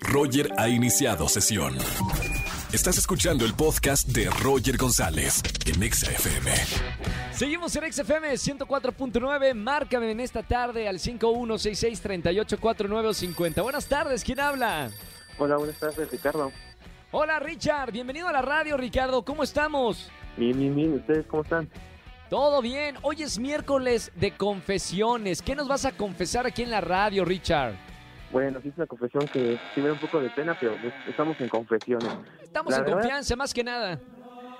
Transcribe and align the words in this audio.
Roger 0.00 0.50
ha 0.56 0.68
iniciado 0.68 1.28
sesión. 1.28 1.76
Estás 2.72 2.98
escuchando 2.98 3.44
el 3.44 3.54
podcast 3.54 4.08
de 4.08 4.28
Roger 4.42 4.76
González 4.76 5.40
en 5.66 5.80
Exa 5.82 6.10
FM. 6.10 6.50
Seguimos 7.32 7.74
en 7.76 7.92
XFM 7.92 8.32
104.9. 8.34 9.54
Márcame 9.54 10.10
en 10.10 10.20
esta 10.20 10.42
tarde 10.42 10.88
al 10.88 10.98
5166-384950. 10.98 13.62
Buenas 13.62 13.86
tardes, 13.86 14.24
¿quién 14.24 14.40
habla? 14.40 14.90
Hola, 15.38 15.56
buenas 15.56 15.78
tardes, 15.78 16.10
Ricardo. 16.10 16.52
Hola, 17.10 17.38
Richard. 17.38 17.92
Bienvenido 17.92 18.28
a 18.28 18.32
la 18.32 18.42
radio, 18.42 18.76
Ricardo. 18.76 19.24
¿Cómo 19.24 19.42
estamos? 19.42 20.10
Bien, 20.36 20.58
bien, 20.58 20.74
bien. 20.74 20.92
¿Ustedes 20.94 21.24
cómo 21.26 21.42
están? 21.42 21.70
Todo 22.28 22.60
bien. 22.60 22.96
Hoy 23.02 23.22
es 23.22 23.38
miércoles 23.38 24.12
de 24.16 24.32
confesiones. 24.32 25.40
¿Qué 25.40 25.56
nos 25.56 25.68
vas 25.68 25.86
a 25.86 25.92
confesar 25.92 26.46
aquí 26.46 26.62
en 26.62 26.70
la 26.70 26.82
radio, 26.82 27.24
Richard? 27.24 27.87
Bueno, 28.30 28.60
sí 28.60 28.68
es 28.68 28.76
una 28.76 28.86
confesión 28.86 29.28
que 29.28 29.58
sí 29.74 29.80
me 29.80 29.88
da 29.88 29.94
un 29.94 30.00
poco 30.00 30.20
de 30.20 30.30
pena, 30.30 30.54
pero 30.54 30.76
pues, 30.78 30.94
estamos 31.06 31.38
en 31.40 31.48
confesiones. 31.48 32.12
Estamos 32.42 32.70
La 32.72 32.78
en 32.78 32.84
verdad- 32.84 33.00
confianza, 33.00 33.36
más 33.36 33.54
que 33.54 33.64
nada. 33.64 34.02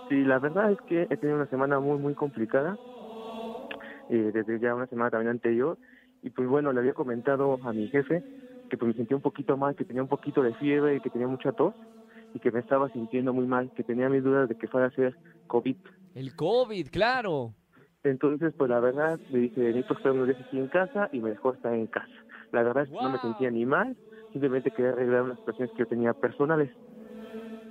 Sí, 0.08 0.24
la 0.24 0.38
verdad 0.38 0.72
es 0.72 0.78
que 0.86 1.06
he 1.10 1.16
tenido 1.18 1.36
una 1.36 1.48
semana 1.48 1.78
muy, 1.80 1.98
muy 1.98 2.14
complicada. 2.14 2.78
eh, 4.08 4.30
desde 4.32 4.58
ya 4.58 4.74
una 4.74 4.86
semana 4.86 5.10
también 5.10 5.32
anterior. 5.32 5.78
Y 6.22 6.30
pues 6.30 6.48
bueno, 6.48 6.72
le 6.72 6.80
había 6.80 6.94
comentado 6.94 7.58
a 7.62 7.72
mi 7.74 7.88
jefe 7.90 8.24
que 8.70 8.78
pues 8.78 8.88
me 8.88 8.94
sentía 8.94 9.16
un 9.16 9.22
poquito 9.22 9.56
mal, 9.58 9.76
que 9.76 9.84
tenía 9.84 10.00
un 10.02 10.08
poquito 10.08 10.42
de 10.42 10.54
fiebre 10.54 10.96
y 10.96 11.00
que 11.00 11.10
tenía 11.10 11.28
mucha 11.28 11.52
tos 11.52 11.74
y 12.32 12.40
que 12.40 12.50
me 12.50 12.60
estaba 12.60 12.88
sintiendo 12.88 13.34
muy 13.34 13.46
mal, 13.46 13.70
que 13.74 13.84
tenía 13.84 14.08
mis 14.08 14.24
dudas 14.24 14.48
de 14.48 14.54
que 14.56 14.66
fuera 14.66 14.86
a 14.86 14.90
ser 14.92 15.14
COVID. 15.46 15.76
El 16.14 16.34
COVID, 16.34 16.88
claro. 16.90 17.54
Entonces, 18.02 18.54
pues 18.56 18.70
la 18.70 18.80
verdad, 18.80 19.20
le 19.28 19.38
dije, 19.40 19.60
necesito 19.60 19.92
estar 19.94 20.12
unos 20.12 20.26
días 20.28 20.40
aquí 20.40 20.58
en 20.58 20.68
casa 20.68 21.10
y 21.12 21.20
me 21.20 21.30
dejó 21.30 21.52
estar 21.52 21.74
en 21.74 21.86
casa. 21.86 22.08
La 22.52 22.62
verdad 22.62 22.84
es 22.84 22.90
que 22.90 22.96
no 22.96 23.10
me 23.10 23.18
sentía 23.18 23.50
ni 23.50 23.66
mal, 23.66 23.96
simplemente 24.32 24.70
quería 24.70 24.92
arreglar 24.92 25.22
unas 25.22 25.38
situaciones 25.38 25.72
que 25.72 25.80
yo 25.80 25.86
tenía 25.86 26.12
personales. 26.14 26.70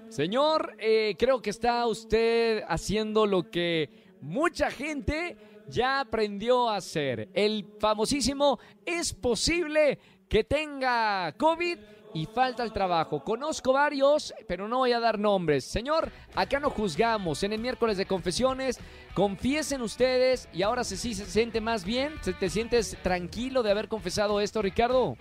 Señor, 0.10 0.76
eh, 0.80 1.16
creo 1.18 1.42
que 1.42 1.50
está 1.50 1.86
usted 1.86 2.64
haciendo 2.68 3.26
lo 3.26 3.50
que 3.50 3.90
mucha 4.22 4.72
gente 4.72 5.38
ya 5.68 6.00
aprendió 6.00 6.70
a 6.70 6.78
hacer. 6.78 7.30
El 7.34 7.66
famosísimo 7.80 8.60
es 8.86 9.14
posible 9.14 10.00
que 10.30 10.44
tenga 10.44 11.34
COVID 11.38 11.78
y 12.18 12.26
falta 12.26 12.64
el 12.64 12.72
trabajo. 12.74 13.24
Conozco 13.24 13.74
varios, 13.74 14.34
pero 14.48 14.68
no 14.68 14.80
voy 14.80 14.92
a 14.92 15.00
dar 15.00 15.20
nombres. 15.20 15.66
Señor, 15.66 16.12
acá 16.34 16.60
no 16.60 16.72
juzgamos. 16.72 17.44
En 17.44 17.54
el 17.54 17.60
miércoles 17.62 17.96
de 17.98 18.08
confesiones, 18.08 18.80
confiesen 19.14 19.82
ustedes 19.82 20.50
y 20.52 20.64
ahora 20.64 20.84
sí 20.84 20.98
se 21.14 21.26
siente 21.26 21.62
más 21.62 21.86
bien. 21.86 22.14
¿Se- 22.22 22.34
¿Te 22.34 22.50
sientes 22.50 22.98
tranquilo 23.04 23.62
de 23.62 23.70
haber 23.72 23.88
confesado 23.88 24.42
esto, 24.42 24.64
Ricardo? 24.64 25.16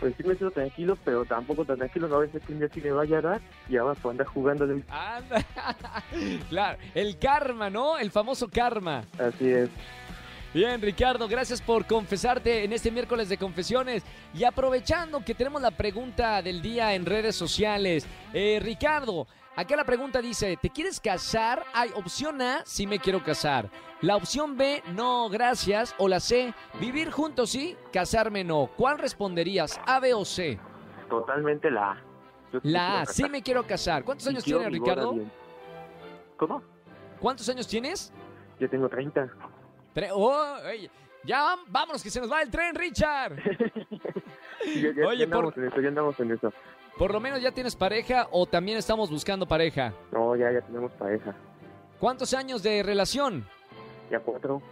Pues 0.00 0.14
sí 0.16 0.22
me 0.24 0.34
siento 0.34 0.50
tranquilo, 0.50 0.98
pero 1.04 1.24
tampoco 1.24 1.64
tan 1.64 1.76
tranquilo, 1.76 2.08
no 2.08 2.16
a 2.16 2.20
veces 2.20 2.42
que 2.44 2.52
un 2.52 2.58
día 2.58 2.68
sí 2.74 2.80
me 2.80 2.90
vaya 2.90 3.18
a 3.18 3.20
dar 3.20 3.40
y 3.68 3.76
ahora 3.76 3.94
pues 3.94 4.10
andar 4.10 4.26
jugando. 4.26 4.64
Anda. 4.64 5.44
claro, 6.48 6.78
el 6.94 7.18
karma, 7.18 7.70
¿no? 7.70 7.98
El 7.98 8.10
famoso 8.10 8.48
karma. 8.48 9.04
Así 9.18 9.48
es. 9.48 9.68
Bien, 10.54 10.82
Ricardo, 10.82 11.26
gracias 11.28 11.62
por 11.62 11.86
confesarte 11.86 12.62
en 12.62 12.74
este 12.74 12.90
miércoles 12.90 13.30
de 13.30 13.38
confesiones. 13.38 14.04
Y 14.34 14.44
aprovechando 14.44 15.24
que 15.24 15.34
tenemos 15.34 15.62
la 15.62 15.70
pregunta 15.70 16.42
del 16.42 16.60
día 16.60 16.94
en 16.94 17.06
redes 17.06 17.34
sociales, 17.34 18.06
eh, 18.34 18.60
Ricardo, 18.62 19.26
acá 19.56 19.76
la 19.76 19.84
pregunta 19.84 20.20
dice, 20.20 20.58
¿te 20.60 20.68
quieres 20.68 21.00
casar? 21.00 21.64
Hay 21.72 21.90
opción 21.94 22.42
A, 22.42 22.62
sí 22.66 22.86
me 22.86 22.98
quiero 22.98 23.24
casar. 23.24 23.70
La 24.02 24.14
opción 24.14 24.58
B, 24.58 24.82
no, 24.92 25.30
gracias. 25.30 25.94
O 25.96 26.06
la 26.06 26.20
C, 26.20 26.52
vivir 26.78 27.10
juntos 27.10 27.48
sí, 27.48 27.74
casarme 27.90 28.44
no. 28.44 28.68
¿Cuál 28.76 28.98
responderías, 28.98 29.80
A, 29.86 30.00
B 30.00 30.12
o 30.12 30.22
C? 30.22 30.58
Totalmente 31.08 31.70
la 31.70 31.92
A. 31.92 32.02
Yo 32.52 32.60
La 32.62 33.00
A, 33.00 33.06
sí 33.06 33.24
me 33.30 33.42
quiero 33.42 33.66
casar. 33.66 34.04
¿Cuántos 34.04 34.26
años 34.28 34.44
tienes, 34.44 34.70
Ricardo? 34.70 35.14
bien. 35.14 35.32
¿Cómo? 36.36 36.62
¿Cuántos 37.20 37.48
años 37.48 37.66
tienes? 37.66 38.12
Yo 38.60 38.68
tengo 38.68 38.86
30. 38.90 39.32
Tre- 39.94 40.10
oh, 40.12 40.56
ey, 40.66 40.90
ya 41.24 41.56
vámonos, 41.68 42.02
que 42.02 42.10
se 42.10 42.20
nos 42.20 42.30
va 42.30 42.42
el 42.42 42.50
tren, 42.50 42.74
Richard. 42.74 43.36
Y 44.64 44.80
ya, 44.80 44.92
ya- 44.94 45.06
Oye, 45.08 45.18
ya 45.18 45.24
andamos 45.24 45.54
por- 45.54 45.62
en 45.62 45.68
eso, 45.70 45.80
ya 45.80 45.88
andamos 45.88 46.20
en 46.20 46.30
eso. 46.30 46.52
Por 46.96 47.12
lo 47.12 47.18
menos 47.18 47.40
ya 47.42 47.50
tienes 47.50 47.74
pareja 47.74 48.28
o 48.30 48.46
también 48.46 48.78
estamos 48.78 49.10
buscando 49.10 49.44
pareja. 49.46 49.92
No, 50.12 50.36
ya, 50.36 50.52
ya 50.52 50.60
tenemos 50.60 50.92
pareja. 50.92 51.34
¿Cuántos 51.98 52.32
años 52.32 52.62
de 52.62 52.82
relación? 52.84 53.44
Ya 54.10 54.20
cuatro. 54.20 54.62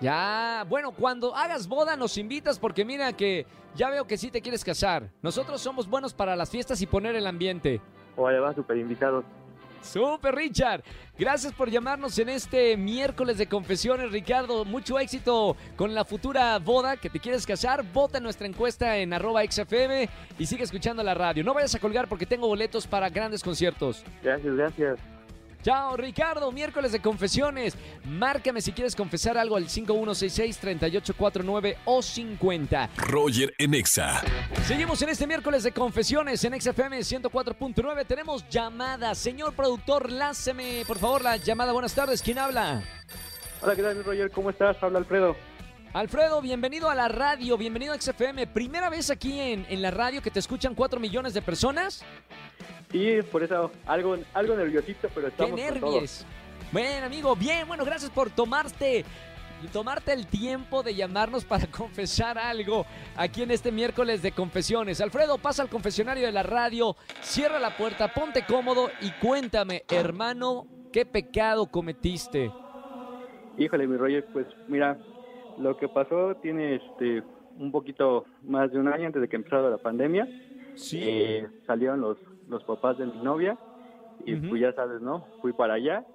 Ya, 0.00 0.64
bueno, 0.68 0.90
cuando 0.92 1.32
hagas 1.36 1.68
boda 1.68 1.94
nos 1.96 2.16
invitas 2.18 2.58
porque 2.58 2.84
mira 2.84 3.12
que 3.12 3.46
ya 3.76 3.88
veo 3.90 4.04
que 4.06 4.16
sí 4.16 4.30
te 4.32 4.40
quieres 4.42 4.64
casar. 4.64 5.10
Nosotros 5.22 5.60
somos 5.60 5.86
buenos 5.88 6.12
para 6.14 6.34
las 6.34 6.50
fiestas 6.50 6.80
y 6.82 6.86
poner 6.86 7.14
el 7.14 7.26
ambiente. 7.26 7.80
Oye, 8.16 8.38
va, 8.40 8.52
super 8.54 8.76
invitados. 8.78 9.24
Super 9.82 10.34
Richard, 10.34 10.82
gracias 11.18 11.52
por 11.52 11.70
llamarnos 11.70 12.18
en 12.18 12.28
este 12.28 12.76
miércoles 12.76 13.38
de 13.38 13.46
confesiones, 13.46 14.12
Ricardo. 14.12 14.64
Mucho 14.64 14.98
éxito 14.98 15.56
con 15.76 15.94
la 15.94 16.04
futura 16.04 16.58
boda 16.58 16.96
que 16.96 17.10
te 17.10 17.20
quieres 17.20 17.46
casar. 17.46 17.84
Vota 17.92 18.18
en 18.18 18.24
nuestra 18.24 18.46
encuesta 18.46 18.96
en 18.98 19.12
arroba 19.12 19.42
XFM 19.44 20.08
y 20.38 20.46
sigue 20.46 20.64
escuchando 20.64 21.02
la 21.02 21.14
radio. 21.14 21.44
No 21.44 21.54
vayas 21.54 21.74
a 21.74 21.78
colgar 21.78 22.08
porque 22.08 22.26
tengo 22.26 22.46
boletos 22.46 22.86
para 22.86 23.08
grandes 23.08 23.42
conciertos. 23.42 24.04
Gracias, 24.22 24.54
gracias. 24.54 25.19
Chao, 25.62 25.94
Ricardo. 25.96 26.50
Miércoles 26.52 26.92
de 26.92 27.00
confesiones. 27.00 27.76
Márcame 28.04 28.62
si 28.62 28.72
quieres 28.72 28.96
confesar 28.96 29.36
algo 29.36 29.56
al 29.56 29.66
5166-3849 29.66 31.76
o 31.84 32.00
50. 32.02 32.90
Roger 32.96 33.54
en 33.58 33.74
Exa. 33.74 34.22
Seguimos 34.64 35.02
en 35.02 35.10
este 35.10 35.26
miércoles 35.26 35.62
de 35.62 35.72
confesiones 35.72 36.42
en 36.44 36.58
XFM 36.58 37.00
104.9. 37.00 38.06
Tenemos 38.06 38.48
llamada. 38.48 39.14
Señor 39.14 39.52
productor, 39.54 40.10
lánceme 40.10 40.84
por 40.86 40.98
favor 40.98 41.20
la 41.22 41.36
llamada. 41.36 41.72
Buenas 41.72 41.94
tardes. 41.94 42.22
¿Quién 42.22 42.38
habla? 42.38 42.82
Hola, 43.60 43.76
¿qué 43.76 43.82
tal, 43.82 44.02
Roger? 44.02 44.30
¿Cómo 44.30 44.48
estás? 44.48 44.82
Habla 44.82 45.00
Alfredo. 45.00 45.36
Alfredo, 45.92 46.40
bienvenido 46.40 46.88
a 46.88 46.94
la 46.94 47.08
radio. 47.08 47.58
Bienvenido 47.58 47.92
a 47.92 48.00
XFM. 48.00 48.46
Primera 48.46 48.88
vez 48.88 49.10
aquí 49.10 49.40
en, 49.40 49.66
en 49.68 49.82
la 49.82 49.90
radio 49.90 50.22
que 50.22 50.30
te 50.30 50.38
escuchan 50.38 50.74
4 50.74 50.98
millones 51.00 51.34
de 51.34 51.42
personas. 51.42 52.02
Sí, 52.90 53.18
por 53.30 53.42
eso 53.42 53.70
algo, 53.86 54.16
algo 54.34 54.56
nerviosito, 54.56 55.08
pero 55.14 55.28
¡Qué 55.28 55.32
estamos 55.32 55.60
todo. 55.60 55.70
nervios! 55.70 56.26
Bueno, 56.72 57.06
amigo, 57.06 57.34
bien, 57.36 57.66
bueno, 57.66 57.84
gracias 57.84 58.10
por 58.10 58.30
tomarte 58.30 59.04
tomarte 59.68 60.12
el 60.12 60.26
tiempo 60.26 60.82
de 60.82 60.94
llamarnos 60.94 61.44
para 61.44 61.66
confesar 61.70 62.38
algo 62.38 62.86
aquí 63.16 63.42
en 63.42 63.50
este 63.50 63.70
miércoles 63.70 64.22
de 64.22 64.32
confesiones. 64.32 65.00
Alfredo, 65.00 65.38
pasa 65.38 65.62
al 65.62 65.68
confesionario 65.68 66.26
de 66.26 66.32
la 66.32 66.42
radio, 66.42 66.96
cierra 67.20 67.58
la 67.58 67.76
puerta, 67.76 68.12
ponte 68.12 68.44
cómodo 68.46 68.88
y 69.00 69.10
cuéntame, 69.20 69.84
hermano, 69.90 70.66
¿qué 70.92 71.04
pecado 71.04 71.66
cometiste? 71.66 72.50
Híjole, 73.58 73.86
mi 73.86 73.96
Roger, 73.96 74.26
pues 74.32 74.46
mira, 74.68 74.98
lo 75.58 75.76
que 75.76 75.88
pasó 75.88 76.34
tiene 76.36 76.76
este 76.76 77.22
un 77.58 77.70
poquito 77.70 78.24
más 78.42 78.72
de 78.72 78.78
un 78.78 78.88
año 78.88 79.06
antes 79.06 79.20
de 79.20 79.28
que 79.28 79.36
empezara 79.36 79.68
la 79.68 79.76
pandemia. 79.76 80.26
Eh, 80.92 81.48
salieron 81.66 82.00
los, 82.00 82.18
los 82.46 82.64
papás 82.64 82.96
de 82.98 83.06
mi 83.06 83.18
novia 83.18 83.58
y 84.18 84.34
Ujú. 84.34 84.48
pues 84.50 84.60
ya 84.62 84.72
sabes, 84.72 85.00
¿no? 85.00 85.28
Fui 85.40 85.52
para 85.52 85.74
allá 85.74 86.06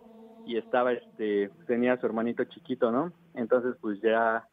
y 0.44 0.58
estaba, 0.58 0.94
este, 0.94 1.52
tenía 1.68 1.94
a 1.94 2.00
su 2.00 2.06
hermanito 2.06 2.44
chiquito, 2.46 2.92
¿no? 2.92 3.14
Entonces 3.34 3.76
pues 3.82 4.00
ya 4.02 4.48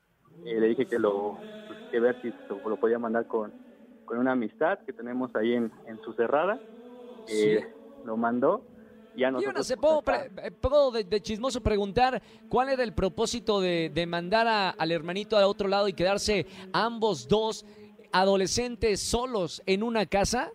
eh, 0.44 0.58
le 0.60 0.68
dije 0.68 0.86
que 0.86 0.98
lo, 0.98 1.42
pues, 1.66 1.78
que 1.90 2.00
ver 2.00 2.18
si 2.20 2.32
lo, 2.48 2.60
lo 2.68 2.76
podía 2.76 2.98
mandar 2.98 3.26
con, 3.26 3.54
con 4.04 4.18
una 4.18 4.32
amistad 4.32 4.78
que 4.86 4.92
tenemos 4.92 5.34
ahí 5.36 5.54
en, 5.54 5.70
en 5.84 6.00
su 6.00 6.12
cerrada. 6.14 6.60
Eh, 7.26 7.64
Lo 8.02 8.16
mandó. 8.16 8.66
Ya 9.14 9.28
Y 9.28 9.32
nosotros, 9.32 9.54
no 9.54 9.64
sé, 9.64 9.76
pues, 9.76 10.00
¿puedo, 10.02 10.56
puedo 10.60 10.90
de, 10.90 11.04
de 11.04 11.20
chismoso 11.20 11.60
preguntar 11.62 12.22
cuál 12.48 12.70
era 12.70 12.82
el 12.82 12.94
propósito 12.94 13.60
de, 13.60 13.90
de 13.92 14.06
mandar 14.06 14.46
a- 14.48 14.70
al 14.70 14.90
hermanito 14.90 15.36
a 15.36 15.46
otro 15.46 15.68
lado 15.68 15.86
y 15.86 15.92
quedarse 15.92 16.46
ambos 16.72 17.28
dos 17.28 17.64
adolescentes 18.12 19.00
solos 19.00 19.62
en 19.66 19.82
una 19.82 20.06
casa? 20.06 20.50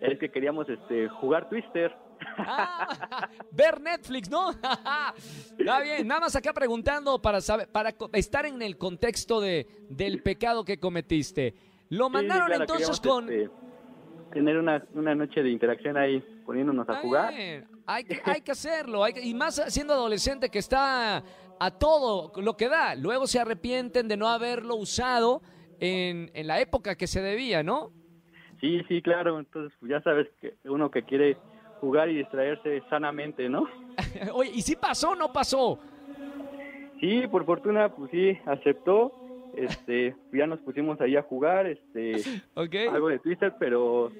Es 0.00 0.18
que 0.18 0.30
queríamos 0.30 0.68
este, 0.68 1.08
jugar 1.08 1.48
Twister. 1.48 1.94
Ah, 2.38 3.28
ver 3.50 3.80
Netflix, 3.80 4.30
¿no? 4.30 4.50
Está 5.58 5.80
bien, 5.80 6.06
nada 6.06 6.20
más 6.22 6.36
acá 6.36 6.52
preguntando 6.52 7.20
para 7.20 7.40
saber, 7.40 7.68
para 7.68 7.94
estar 8.12 8.46
en 8.46 8.60
el 8.62 8.78
contexto 8.78 9.40
de, 9.40 9.66
del 9.88 10.22
pecado 10.22 10.64
que 10.64 10.78
cometiste. 10.78 11.54
Lo 11.90 12.06
Sí, 12.06 12.12
mandaron 12.12 12.46
claro, 12.48 12.62
entonces 12.62 13.00
con... 13.00 13.30
este, 13.30 13.50
tener 14.32 14.56
una, 14.58 14.84
una 14.94 15.14
noche 15.14 15.42
de 15.42 15.50
interacción 15.50 15.96
ahí, 15.96 16.20
poniéndonos 16.44 16.88
a 16.88 16.96
jugar. 16.96 17.32
Hay 17.86 18.04
que, 18.04 18.20
hay 18.24 18.40
que 18.40 18.52
hacerlo, 18.52 19.04
hay 19.04 19.12
que- 19.12 19.22
y 19.22 19.34
más 19.34 19.62
siendo 19.68 19.92
adolescente 19.94 20.48
que 20.50 20.58
está 20.58 21.22
a 21.58 21.70
todo 21.70 22.32
lo 22.40 22.56
que 22.56 22.68
da. 22.68 22.94
Luego 22.94 23.26
se 23.26 23.38
arrepienten 23.38 24.08
de 24.08 24.16
no 24.16 24.28
haberlo 24.28 24.74
usado 24.76 25.42
en, 25.80 26.30
en 26.34 26.46
la 26.46 26.60
época 26.60 26.96
que 26.96 27.06
se 27.06 27.20
debía, 27.20 27.62
¿no? 27.62 27.92
Sí, 28.60 28.82
sí, 28.88 29.02
claro. 29.02 29.38
Entonces, 29.38 29.76
pues 29.80 29.90
ya 29.90 30.00
sabes 30.02 30.28
que 30.40 30.54
uno 30.64 30.90
que 30.90 31.02
quiere 31.02 31.36
jugar 31.80 32.08
y 32.08 32.16
distraerse 32.16 32.82
sanamente, 32.88 33.48
¿no? 33.48 33.66
Oye, 34.34 34.50
¿y 34.54 34.62
si 34.62 34.76
pasó 34.76 35.10
o 35.10 35.14
no 35.16 35.32
pasó? 35.32 35.78
Sí, 37.00 37.26
por 37.30 37.44
fortuna, 37.44 37.90
pues 37.90 38.10
sí, 38.10 38.38
aceptó. 38.46 39.12
este, 39.54 40.16
ya 40.32 40.46
nos 40.46 40.60
pusimos 40.60 41.00
ahí 41.00 41.16
a 41.16 41.22
jugar, 41.22 41.66
este, 41.66 42.16
algo 42.90 43.08
de 43.08 43.18
Twister, 43.18 43.54
pero 43.58 44.10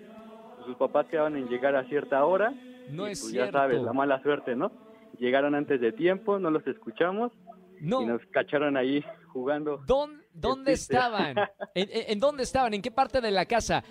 sus 0.64 0.76
papás 0.76 1.06
quedaban 1.06 1.36
en 1.36 1.48
llegar 1.48 1.76
a 1.76 1.84
cierta 1.84 2.24
hora. 2.24 2.52
No 2.90 3.06
es 3.06 3.20
pues 3.20 3.32
cierto. 3.32 3.52
Ya 3.52 3.58
sabes, 3.58 3.82
la 3.82 3.92
mala 3.92 4.22
suerte, 4.22 4.54
¿no? 4.54 4.70
Llegaron 5.18 5.54
antes 5.54 5.80
de 5.80 5.92
tiempo, 5.92 6.38
no 6.38 6.50
los 6.50 6.66
escuchamos 6.66 7.32
no. 7.80 8.02
y 8.02 8.06
nos 8.06 8.20
cacharon 8.26 8.76
ahí 8.76 9.02
jugando. 9.28 9.82
¿Dónde, 9.86 10.25
dónde 10.40 10.72
estaban? 10.72 11.36
¿En, 11.74 11.88
¿En, 11.90 12.20
dónde 12.20 12.42
estaban? 12.42 12.74
¿En 12.74 12.82
qué 12.82 12.90
parte 12.90 13.20
de 13.20 13.30
la 13.30 13.44
casa? 13.46 13.82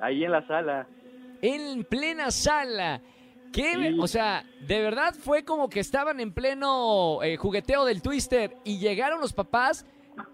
Ahí 0.00 0.24
en 0.24 0.32
la 0.32 0.46
sala. 0.46 0.86
En 1.42 1.84
plena 1.84 2.30
sala. 2.30 3.00
¿Qué? 3.52 3.74
Sí. 3.74 3.98
O 4.00 4.08
sea, 4.08 4.44
de 4.66 4.80
verdad 4.80 5.14
fue 5.14 5.44
como 5.44 5.68
que 5.68 5.80
estaban 5.80 6.18
en 6.20 6.32
pleno 6.32 7.22
eh, 7.22 7.36
jugueteo 7.36 7.84
del 7.84 8.02
Twister 8.02 8.56
y 8.64 8.78
llegaron 8.78 9.20
los 9.20 9.32
papás 9.32 9.86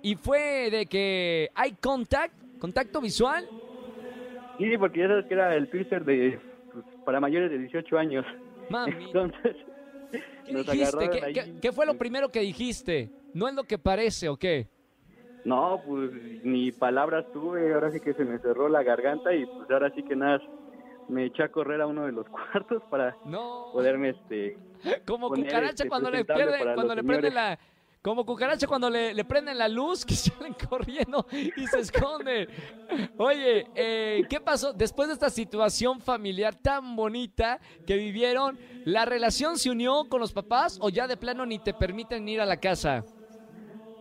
y 0.03 0.15
fue 0.15 0.71
de 0.71 0.87
que 0.87 1.51
hay 1.55 1.73
contact, 1.73 2.35
contacto 2.59 3.01
visual. 3.01 3.47
Sí, 4.59 4.77
porque 4.79 5.01
ya 5.01 5.09
sabes 5.09 5.27
que 5.27 5.35
era 5.35 5.55
el 5.55 5.69
Twister 5.69 6.05
de 6.05 6.41
pues, 6.73 6.85
para 7.05 7.21
mayores 7.21 7.51
de 7.51 7.59
18 7.59 7.99
años. 7.99 8.25
Mami. 8.71 8.93
Entonces, 9.07 9.57
¿Qué 10.47 10.55
dijiste? 10.55 11.11
¿Qué, 11.11 11.33
¿Qué, 11.33 11.55
¿Qué, 11.61 11.73
fue 11.73 11.87
lo 11.87 11.95
primero 11.97 12.31
que 12.31 12.41
dijiste? 12.41 13.11
¿No 13.35 13.49
es 13.49 13.55
lo 13.55 13.65
que 13.65 13.79
parece 13.79 14.29
o 14.29 14.37
qué? 14.37 14.67
No, 15.45 15.83
pues 15.87 16.11
ni 16.45 16.71
palabras 16.73 17.25
tuve, 17.33 17.73
ahora 17.73 17.91
sí 17.91 18.01
que 18.01 18.15
se 18.15 18.25
me 18.25 18.39
cerró 18.39 18.69
la 18.69 18.83
garganta 18.83 19.35
y 19.35 19.47
pues 19.47 19.71
ahora 19.71 19.91
sí 19.95 20.03
que 20.03 20.15
nada, 20.15 20.41
me 21.09 21.27
eché 21.27 21.43
a 21.43 21.49
correr 21.49 21.81
a 21.81 21.87
uno 21.87 22.07
de 22.07 22.13
los 22.13 22.29
cuartos 22.29 22.83
para 22.91 23.17
no. 23.25 23.71
poderme 23.73 24.11
este 24.11 24.57
como 25.05 25.29
cucaracha 25.29 25.71
este, 25.71 25.89
cuando 25.89 26.11
le 26.11 26.25
pierde, 26.25 26.75
cuando 26.75 26.95
le 26.95 27.05
prende 27.05 27.31
la 27.31 27.59
como 28.03 28.25
cucaracha 28.25 28.67
cuando 28.67 28.89
le, 28.89 29.13
le, 29.13 29.25
prenden 29.27 29.59
la 29.59 29.69
luz 29.69 30.05
que 30.07 30.15
salen 30.15 30.55
corriendo 30.55 31.27
y 31.33 31.67
se 31.67 31.81
esconden. 31.81 32.49
Oye, 33.19 33.67
eh, 33.75 34.23
¿qué 34.31 34.41
pasó 34.41 34.73
después 34.73 35.09
de 35.09 35.15
esta 35.15 35.29
situación 35.29 36.01
familiar 36.01 36.55
tan 36.55 36.97
bonita 36.97 37.61
que 37.87 37.97
vivieron? 37.97 38.59
¿La 38.87 39.05
relación 39.05 39.59
se 39.59 39.69
unió 39.69 40.09
con 40.09 40.19
los 40.19 40.33
papás 40.33 40.79
o 40.81 40.89
ya 40.89 41.07
de 41.07 41.19
plano 41.19 41.45
ni 41.45 41.59
te 41.59 41.75
permiten 41.75 42.27
ir 42.27 42.41
a 42.41 42.47
la 42.47 42.57
casa? 42.57 43.05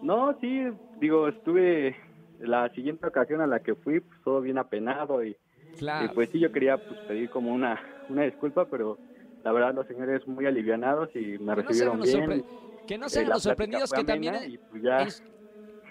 No, 0.01 0.37
sí, 0.39 0.65
digo, 0.95 1.27
estuve 1.27 1.95
la 2.39 2.69
siguiente 2.69 3.05
ocasión 3.07 3.41
a 3.41 3.47
la 3.47 3.59
que 3.59 3.75
fui, 3.75 3.99
pues, 3.99 4.19
todo 4.23 4.41
bien 4.41 4.57
apenado 4.57 5.23
y, 5.23 5.35
claro. 5.77 6.05
y 6.05 6.09
pues 6.09 6.29
sí, 6.31 6.39
yo 6.39 6.51
quería 6.51 6.77
pues, 6.77 6.99
pedir 7.01 7.29
como 7.29 7.51
una, 7.51 7.81
una 8.07 8.23
disculpa, 8.23 8.65
pero 8.65 8.99
la 9.43 9.51
verdad 9.51 9.73
los 9.73 9.87
señores 9.87 10.25
muy 10.27 10.45
alivianados 10.45 11.09
y 11.15 11.37
me 11.39 11.55
que 11.55 11.61
recibieron 11.61 11.99
no 11.99 12.05
bien. 12.05 12.45
Que 12.85 12.97
no 12.97 13.09
sean 13.09 13.25
eh, 13.25 13.29
los 13.29 13.43
sorprendidos 13.43 13.91
que 13.91 14.03
también 14.03 14.59
pues 14.69 14.81
ya... 14.81 15.07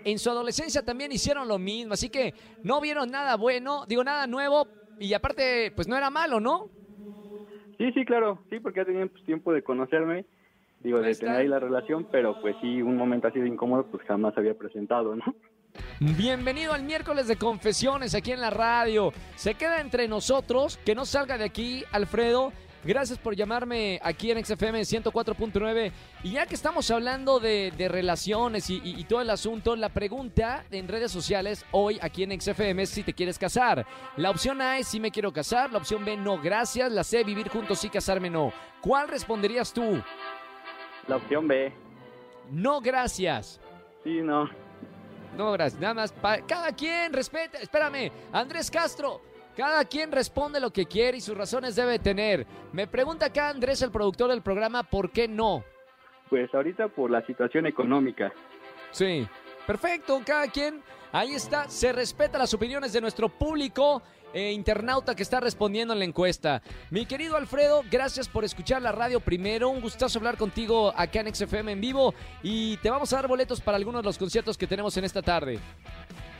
en, 0.04 0.18
su 0.18 0.30
adolescencia 0.30 0.82
también 0.82 1.12
hicieron 1.12 1.46
lo 1.46 1.58
mismo, 1.58 1.94
así 1.94 2.10
que 2.10 2.34
no 2.62 2.80
vieron 2.80 3.10
nada 3.10 3.36
bueno, 3.36 3.84
digo 3.86 4.02
nada 4.02 4.26
nuevo 4.26 4.68
y 4.98 5.14
aparte 5.14 5.72
pues 5.76 5.86
no 5.86 5.96
era 5.96 6.10
malo, 6.10 6.40
¿no? 6.40 6.70
Sí, 7.76 7.92
sí, 7.92 8.04
claro, 8.04 8.42
sí, 8.50 8.58
porque 8.58 8.80
ya 8.80 8.86
tenían 8.86 9.08
pues, 9.08 9.22
tiempo 9.22 9.52
de 9.52 9.62
conocerme, 9.62 10.26
digo, 10.80 11.00
de 11.00 11.14
tener 11.14 11.36
ahí 11.36 11.48
la 11.48 11.58
relación, 11.58 12.06
pero 12.10 12.40
pues 12.40 12.56
sí, 12.60 12.82
un 12.82 12.96
momento 12.96 13.28
así 13.28 13.40
de 13.40 13.48
incómodo 13.48 13.86
pues 13.86 14.02
jamás 14.06 14.36
había 14.36 14.54
presentado, 14.54 15.14
¿no? 15.16 15.24
Bienvenido 16.00 16.72
al 16.72 16.82
miércoles 16.82 17.28
de 17.28 17.36
confesiones 17.36 18.14
aquí 18.14 18.32
en 18.32 18.40
la 18.40 18.50
radio. 18.50 19.12
Se 19.36 19.54
queda 19.54 19.80
entre 19.80 20.08
nosotros, 20.08 20.78
que 20.84 20.94
no 20.94 21.04
salga 21.04 21.38
de 21.38 21.44
aquí, 21.44 21.84
Alfredo. 21.92 22.52
Gracias 22.84 23.18
por 23.18 23.34
llamarme 23.34 23.98
aquí 24.02 24.30
en 24.30 24.44
XFM 24.44 24.80
104.9. 24.80 25.92
Y 26.22 26.32
ya 26.32 26.46
que 26.46 26.54
estamos 26.54 26.90
hablando 26.90 27.40
de, 27.40 27.72
de 27.76 27.88
relaciones 27.88 28.70
y, 28.70 28.76
y, 28.76 29.00
y, 29.00 29.04
todo 29.04 29.20
el 29.20 29.30
asunto, 29.30 29.74
la 29.74 29.88
pregunta 29.88 30.64
en 30.70 30.86
redes 30.86 31.10
sociales 31.10 31.66
hoy 31.72 31.98
aquí 32.00 32.22
en 32.22 32.40
XFM 32.40 32.82
es 32.82 32.90
si 32.90 33.02
te 33.02 33.12
quieres 33.12 33.38
casar. 33.38 33.84
La 34.16 34.30
opción 34.30 34.62
A 34.62 34.78
es 34.78 34.86
si 34.86 35.00
me 35.00 35.10
quiero 35.10 35.32
casar, 35.32 35.72
la 35.72 35.78
opción 35.78 36.04
B 36.04 36.16
no, 36.16 36.40
gracias. 36.40 36.92
La 36.92 37.02
C, 37.02 37.24
vivir 37.24 37.48
juntos 37.48 37.84
y 37.84 37.90
casarme 37.90 38.30
no. 38.30 38.52
¿Cuál 38.80 39.08
responderías 39.08 39.72
tú? 39.72 40.00
La 41.08 41.16
opción 41.16 41.48
B. 41.48 41.72
No, 42.50 42.80
gracias. 42.80 43.60
Sí, 44.04 44.20
no. 44.20 44.48
No, 45.36 45.52
gracias. 45.52 45.80
Nada 45.80 45.94
más. 45.94 46.14
Cada 46.46 46.72
quien 46.72 47.12
respeta. 47.12 47.58
Espérame. 47.58 48.10
Andrés 48.32 48.70
Castro. 48.70 49.22
Cada 49.56 49.84
quien 49.84 50.12
responde 50.12 50.60
lo 50.60 50.70
que 50.70 50.86
quiere 50.86 51.18
y 51.18 51.20
sus 51.20 51.36
razones 51.36 51.74
debe 51.74 51.98
tener. 51.98 52.46
Me 52.72 52.86
pregunta 52.86 53.26
acá 53.26 53.48
Andrés, 53.48 53.82
el 53.82 53.90
productor 53.90 54.30
del 54.30 54.40
programa, 54.40 54.84
¿por 54.84 55.10
qué 55.10 55.26
no? 55.26 55.64
Pues 56.30 56.54
ahorita 56.54 56.86
por 56.86 57.10
la 57.10 57.26
situación 57.26 57.66
económica. 57.66 58.32
Sí. 58.92 59.26
Perfecto. 59.68 60.22
Cada 60.24 60.48
quien. 60.48 60.82
Ahí 61.12 61.34
está. 61.34 61.68
Se 61.68 61.92
respeta 61.92 62.38
las 62.38 62.54
opiniones 62.54 62.90
de 62.94 63.02
nuestro 63.02 63.28
público. 63.28 64.02
Eh, 64.32 64.52
internauta 64.52 65.14
que 65.14 65.22
está 65.22 65.40
respondiendo 65.40 65.92
en 65.92 65.98
la 65.98 66.06
encuesta. 66.06 66.62
Mi 66.90 67.04
querido 67.04 67.36
Alfredo, 67.36 67.84
gracias 67.90 68.28
por 68.28 68.44
escuchar 68.44 68.80
la 68.80 68.92
radio 68.92 69.20
primero. 69.20 69.68
Un 69.68 69.82
gustazo 69.82 70.18
hablar 70.18 70.38
contigo 70.38 70.90
acá 70.96 71.20
en 71.20 71.34
XFM 71.34 71.72
en 71.72 71.82
vivo. 71.82 72.14
Y 72.42 72.78
te 72.78 72.88
vamos 72.88 73.12
a 73.12 73.16
dar 73.16 73.28
boletos 73.28 73.60
para 73.60 73.76
algunos 73.76 74.00
de 74.00 74.06
los 74.06 74.16
conciertos 74.16 74.56
que 74.56 74.66
tenemos 74.66 74.96
en 74.96 75.04
esta 75.04 75.20
tarde. 75.20 75.58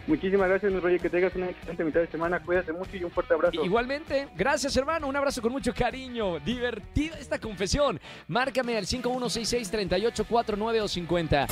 Muchísimas 0.06 0.48
gracias, 0.48 0.72
mi 0.72 0.80
Roger. 0.80 0.98
Que 0.98 1.10
tengas 1.10 1.34
una 1.34 1.50
excelente 1.50 1.84
mitad 1.84 2.00
de 2.00 2.06
semana. 2.06 2.40
Cuídate 2.40 2.72
mucho 2.72 2.96
y 2.96 3.04
un 3.04 3.10
fuerte 3.10 3.34
abrazo. 3.34 3.62
Igualmente. 3.62 4.28
Gracias, 4.36 4.74
hermano. 4.74 5.06
Un 5.06 5.16
abrazo 5.16 5.42
con 5.42 5.52
mucho 5.52 5.74
cariño. 5.74 6.38
Divertida 6.40 7.18
esta 7.18 7.38
confesión. 7.38 8.00
Márcame 8.26 8.78
al 8.78 8.86
5166-3849 8.86 10.80
o 10.80 10.88
50. 10.88 11.46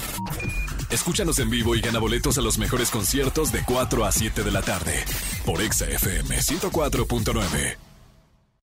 Escúchanos 0.90 1.38
en 1.38 1.50
vivo 1.50 1.74
y 1.74 1.80
gana 1.80 1.98
boletos 1.98 2.38
a 2.38 2.42
los 2.42 2.58
mejores 2.58 2.90
conciertos 2.90 3.52
de 3.52 3.62
4 3.64 4.04
a 4.04 4.12
7 4.12 4.42
de 4.42 4.50
la 4.50 4.62
tarde. 4.62 5.04
Por 5.44 5.60
Exa 5.60 5.86
FM 5.86 6.36
104.9. 6.36 7.85